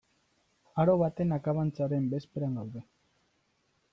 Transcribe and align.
Aro 0.83 0.93
baten 1.01 1.35
akabantzaren 1.37 2.09
bezperan 2.15 2.57
gaude. 2.61 2.85